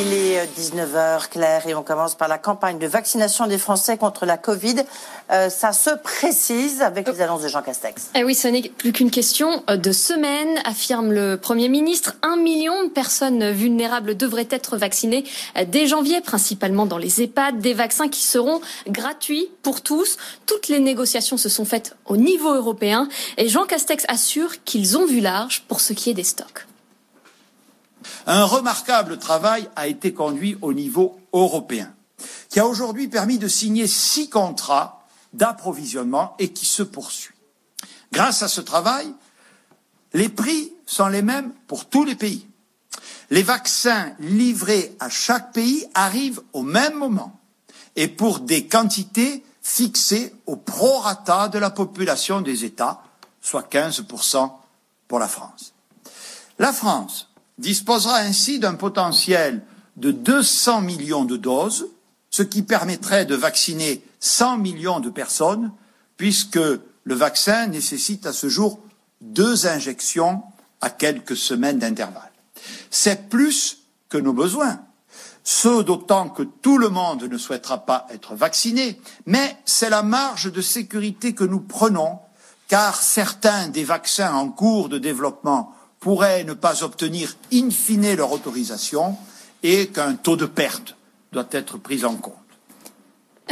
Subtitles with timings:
[0.00, 3.98] Il est 19h, euh, Claire, et on commence par la campagne de vaccination des Français
[3.98, 4.76] contre la Covid.
[5.30, 8.08] Euh, ça se précise avec les annonces de Jean Castex.
[8.14, 12.16] Eh oui, ce n'est plus qu'une question euh, de semaines, affirme le Premier ministre.
[12.22, 15.24] Un million de personnes vulnérables devraient être vaccinées
[15.66, 20.16] dès janvier, principalement dans les EHPAD, des vaccins qui seront gratuits pour tous.
[20.46, 25.04] Toutes les négociations se sont faites au niveau européen et Jean Castex assure qu'ils ont
[25.04, 26.66] vu large pour ce qui est des stocks.
[28.26, 31.92] Un remarquable travail a été conduit au niveau européen,
[32.48, 37.34] qui a aujourd'hui permis de signer six contrats d'approvisionnement et qui se poursuit.
[38.12, 39.12] Grâce à ce travail,
[40.12, 42.46] les prix sont les mêmes pour tous les pays.
[43.30, 47.38] Les vaccins livrés à chaque pays arrivent au même moment
[47.94, 53.02] et pour des quantités fixées au prorata de la population des États,
[53.40, 54.50] soit 15%
[55.06, 55.74] pour la France.
[56.58, 57.29] La France
[57.60, 59.62] disposera ainsi d'un potentiel
[59.96, 61.86] de 200 millions de doses,
[62.30, 65.72] ce qui permettrait de vacciner 100 millions de personnes,
[66.16, 68.80] puisque le vaccin nécessite à ce jour
[69.20, 70.42] deux injections
[70.80, 72.32] à quelques semaines d'intervalle.
[72.90, 74.80] C'est plus que nos besoins,
[75.44, 80.50] ce d'autant que tout le monde ne souhaitera pas être vacciné, mais c'est la marge
[80.50, 82.18] de sécurité que nous prenons,
[82.68, 88.32] car certains des vaccins en cours de développement pourraient ne pas obtenir in fine leur
[88.32, 89.16] autorisation
[89.62, 90.96] et qu'un taux de perte
[91.32, 92.34] doit être pris en compte.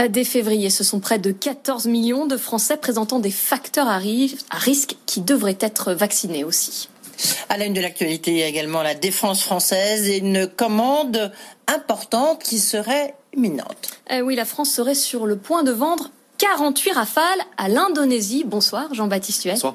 [0.08, 4.96] Dès février, ce sont près de 14 millions de Français présentant des facteurs à risque
[5.06, 6.88] qui devraient être vaccinés aussi.
[7.48, 11.32] À la une de l'actualité, il y a également la défense française et une commande
[11.66, 13.90] importante qui serait imminente.
[14.08, 18.44] Eh oui, la France serait sur le point de vendre 48 rafales à l'Indonésie.
[18.46, 19.54] Bonsoir Jean-Baptiste Huet.
[19.54, 19.74] Bonsoir.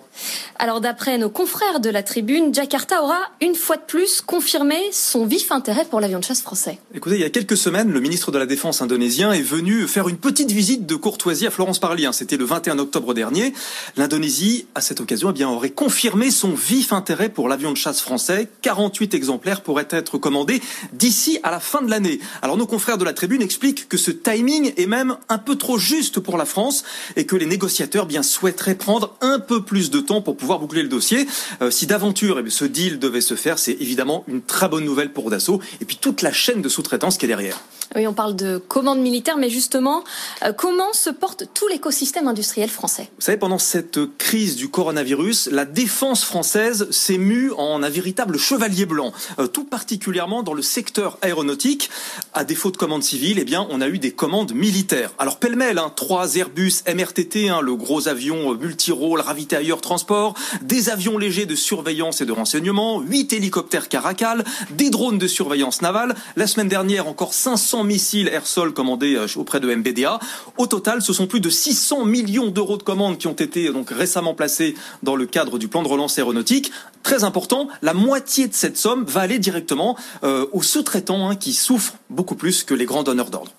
[0.57, 5.25] Alors d'après nos confrères de la tribune, Jakarta aura une fois de plus confirmé son
[5.25, 6.79] vif intérêt pour l'avion de chasse français.
[6.95, 10.07] Écoutez, il y a quelques semaines, le ministre de la Défense indonésien est venu faire
[10.07, 12.05] une petite visite de courtoisie à Florence Parly.
[12.05, 12.13] Hein.
[12.13, 13.53] C'était le 21 octobre dernier.
[13.97, 17.99] L'Indonésie, à cette occasion, eh bien, aurait confirmé son vif intérêt pour l'avion de chasse
[17.99, 18.47] français.
[18.61, 20.61] 48 exemplaires pourraient être commandés
[20.93, 22.21] d'ici à la fin de l'année.
[22.41, 25.77] Alors nos confrères de la tribune expliquent que ce timing est même un peu trop
[25.77, 26.83] juste pour la France
[27.15, 30.83] et que les négociateurs bien souhaiteraient prendre un peu plus de temps pour pouvoir boucler
[30.83, 31.27] le dossier.
[31.61, 35.11] Euh, si d'aventure eh ce deal devait se faire, c'est évidemment une très bonne nouvelle
[35.11, 37.59] pour Dassault et puis toute la chaîne de sous-traitance qui est derrière.
[37.95, 40.03] Oui, on parle de commandes militaires, mais justement,
[40.43, 43.09] euh, comment se porte tout l'écosystème industriel français?
[43.17, 48.39] Vous savez, pendant cette crise du coronavirus, la défense française s'est mue en un véritable
[48.39, 51.91] chevalier blanc, euh, tout particulièrement dans le secteur aéronautique.
[52.33, 55.11] À défaut de commandes civiles, eh bien, on a eu des commandes militaires.
[55.19, 60.33] Alors pêle-mêle, hein, trois Airbus MRTT, hein, le gros avion multirôle ravitailleur transport,
[60.63, 65.83] des avions légers de surveillance et de renseignement, huit hélicoptères Caracal, des drones de surveillance
[65.83, 66.15] navale.
[66.35, 70.19] La semaine dernière, encore 500 missiles air-sol commandés euh, auprès de MBDA.
[70.57, 73.89] Au total, ce sont plus de 600 millions d'euros de commandes qui ont été donc
[73.89, 76.71] récemment placés dans le cadre du plan de relance aéronautique.
[77.03, 81.53] Très important, la moitié de cette somme va aller directement euh, aux sous-traitants hein, qui
[81.53, 83.51] souffrent beaucoup plus que les grands donneurs d'ordre.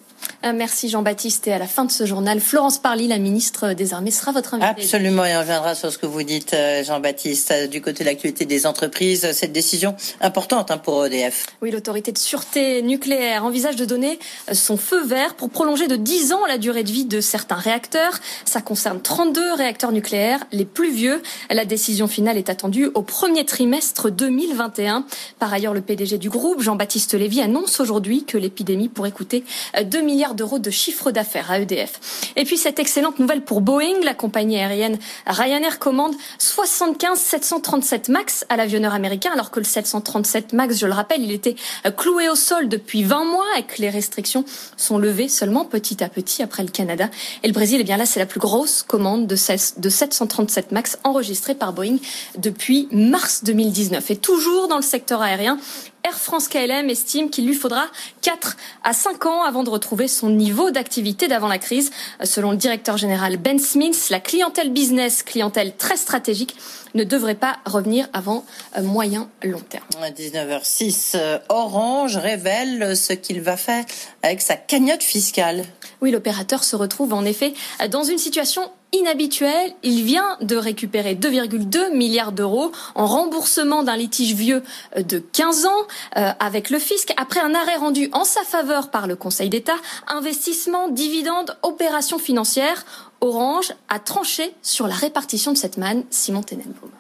[0.45, 1.47] Euh, merci Jean-Baptiste.
[1.49, 4.55] Et à la fin de ce journal, Florence Parly, la ministre des Armées, sera votre
[4.55, 4.83] invitée.
[4.83, 8.11] Absolument, et on reviendra sur ce que vous dites, euh, Jean-Baptiste, euh, du côté de
[8.11, 9.33] l'actualité des entreprises.
[9.33, 11.47] Cette décision importante hein, pour EDF.
[11.63, 14.19] Oui, l'autorité de sûreté nucléaire envisage de donner
[14.53, 18.19] son feu vert pour prolonger de 10 ans la durée de vie de certains réacteurs.
[18.45, 21.23] Ça concerne 32 réacteurs nucléaires, les plus vieux.
[21.51, 25.07] La décision finale est attendue au premier trimestre 2021.
[25.39, 29.45] Par ailleurs, le PDG du groupe, Jean-Baptiste Lévy, annonce aujourd'hui que l'épidémie pourrait coûter
[29.83, 32.33] 2 milliards d'euros de chiffre d'affaires à EDF.
[32.37, 38.45] Et puis cette excellente nouvelle pour Boeing, la compagnie aérienne Ryanair commande 75 737 MAX
[38.49, 41.57] à l'avionneur américain, alors que le 737 MAX, je le rappelle, il était
[41.97, 44.45] cloué au sol depuis 20 mois et que les restrictions
[44.77, 47.09] sont levées seulement petit à petit après le Canada
[47.43, 47.79] et le Brésil.
[47.79, 51.97] Et eh bien là, c'est la plus grosse commande de 737 MAX enregistrée par Boeing
[52.39, 54.11] depuis mars 2019.
[54.11, 55.59] Et toujours dans le secteur aérien,
[56.07, 57.87] Air France KLM estime qu'il lui faudra
[58.21, 61.91] 4 à 5 ans avant de retrouver son niveau d'activité d'avant la crise.
[62.23, 66.57] Selon le directeur général Ben Smith, la clientèle business, clientèle très stratégique,
[66.95, 68.45] ne devrait pas revenir avant
[68.83, 69.85] moyen long terme.
[70.01, 71.17] 19h06,
[71.49, 73.85] Orange révèle ce qu'il va faire
[74.23, 75.65] avec sa cagnotte fiscale.
[76.01, 77.55] Oui, l'opérateur se retrouve en effet
[77.91, 79.73] dans une situation inhabituelle.
[79.83, 84.63] Il vient de récupérer 2,2 milliards d'euros en remboursement d'un litige vieux
[84.97, 85.71] de 15 ans
[86.17, 89.77] euh, avec le fisc après un arrêt rendu en sa faveur par le Conseil d'État.
[90.07, 92.85] Investissement, dividendes, opérations financières.
[93.25, 96.05] Orange a tranché sur la répartition de cette manne.
[96.11, 96.91] Simon Tenenbaum.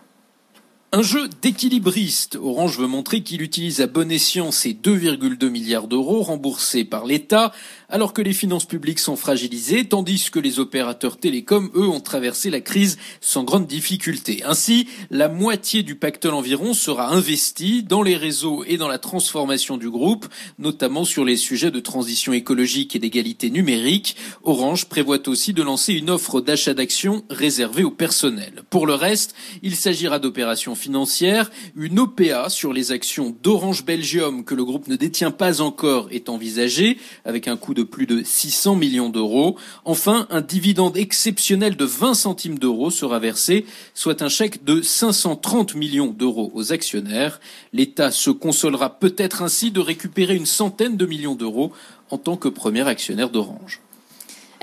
[0.96, 2.38] Un jeu d'équilibriste.
[2.40, 7.50] Orange veut montrer qu'il utilise à bon escient ses 2,2 milliards d'euros remboursés par l'État
[7.94, 12.50] alors que les finances publiques sont fragilisées, tandis que les opérateurs télécoms, eux, ont traversé
[12.50, 14.42] la crise sans grande difficulté.
[14.44, 19.76] Ainsi, la moitié du pactole environ sera investie dans les réseaux et dans la transformation
[19.76, 20.26] du groupe,
[20.58, 24.16] notamment sur les sujets de transition écologique et d'égalité numérique.
[24.42, 28.64] Orange prévoit aussi de lancer une offre d'achat d'actions réservée au personnel.
[28.70, 34.64] Pour le reste, il s'agira d'opérations Une OPA sur les actions d'Orange Belgium que le
[34.64, 39.08] groupe ne détient pas encore est envisagée, avec un coût de plus de 600 millions
[39.08, 39.56] d'euros.
[39.84, 45.74] Enfin, un dividende exceptionnel de 20 centimes d'euros sera versé, soit un chèque de 530
[45.74, 47.40] millions d'euros aux actionnaires.
[47.72, 51.72] L'État se consolera peut-être ainsi de récupérer une centaine de millions d'euros
[52.10, 53.80] en tant que premier actionnaire d'Orange.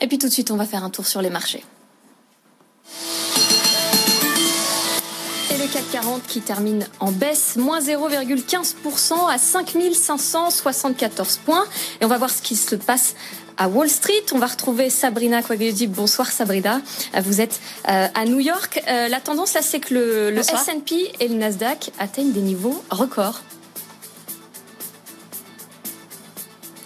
[0.02, 1.64] Et puis tout de suite, on va faire un tour sur les marchés.
[5.62, 11.66] Le CAC 40 qui termine en baisse, moins 0,15% à 5574 points.
[12.00, 13.14] Et on va voir ce qui se passe
[13.58, 14.24] à Wall Street.
[14.32, 15.86] On va retrouver Sabrina Quagliodi.
[15.86, 16.82] Bonsoir Sabrina.
[17.24, 17.60] Vous êtes
[17.90, 18.82] euh, à New York.
[18.88, 22.84] Euh, la tendance là, c'est que le, le S&P et le Nasdaq atteignent des niveaux
[22.90, 23.42] records.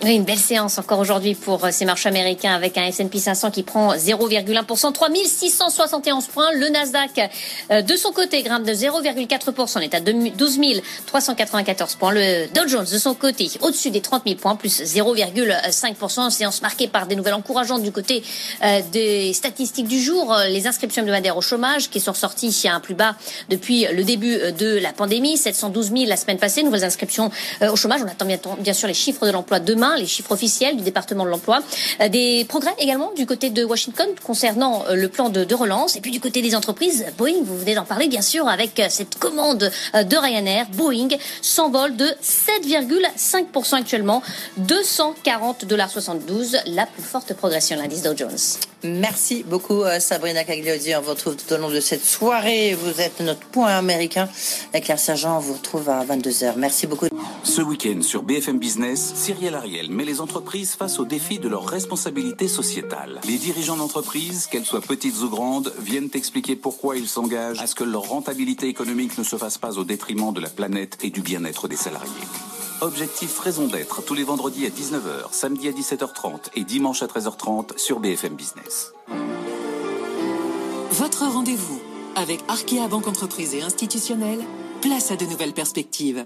[0.05, 3.49] Oui, une belle séance encore aujourd'hui pour euh, ces marchés américains avec un S&P 500
[3.49, 6.51] qui prend 0,1%, 3671 points.
[6.51, 7.31] Le Nasdaq,
[7.71, 10.59] euh, de son côté, grimpe de 0,4%, on est à 12
[11.07, 12.11] 394 points.
[12.11, 16.29] Le Dow Jones, de son côté, au-dessus des 30 000 points, plus 0,5%.
[16.29, 18.21] Séance marquée par des nouvelles encourageantes du côté
[18.63, 20.37] euh, des statistiques du jour.
[20.49, 23.15] Les inscriptions hebdomadaires au chômage qui sont sorties à un plus bas
[23.49, 26.61] depuis le début de la pandémie, 712 000 la semaine passée.
[26.61, 27.31] Nouvelles inscriptions
[27.67, 28.01] au chômage.
[28.05, 31.29] On attend bien sûr les chiffres de l'emploi demain les chiffres officiels du département de
[31.29, 31.59] l'emploi.
[32.01, 35.95] Euh, des progrès également du côté de Washington concernant euh, le plan de, relance.
[35.95, 38.87] Et puis du côté des entreprises, Boeing, vous venez d'en parler bien sûr, avec euh,
[38.89, 41.09] cette commande de Ryanair, Boeing
[41.41, 44.21] s'envole de 7,5% actuellement,
[44.57, 48.37] 240 dollars 72, la plus forte progression de l'indice Dow Jones.
[48.83, 50.95] Merci beaucoup Sabrina Cagliodi.
[50.95, 52.75] On vous retrouve tout au long de cette soirée.
[52.75, 54.29] Vous êtes notre point américain.
[54.83, 56.53] Claire Sergent, on vous retrouve à 22h.
[56.57, 57.07] Merci beaucoup.
[57.43, 61.65] Ce week-end sur BFM Business, Cyrielle Ariel met les entreprises face au défi de leur
[61.67, 63.19] responsabilité sociétale.
[63.27, 67.75] Les dirigeants d'entreprises, qu'elles soient petites ou grandes, viennent expliquer pourquoi ils s'engagent à ce
[67.75, 71.21] que leur rentabilité économique ne se fasse pas au détriment de la planète et du
[71.21, 72.11] bien-être des salariés.
[72.81, 77.77] Objectif Raison d'être tous les vendredis à 19h, samedi à 17h30 et dimanche à 13h30
[77.77, 78.93] sur BFM Business.
[80.91, 81.79] Votre rendez-vous
[82.15, 84.39] avec Arkea Banque Entreprise et Institutionnelle,
[84.81, 86.25] place à de nouvelles perspectives.